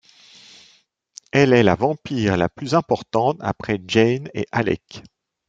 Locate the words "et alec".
4.33-5.03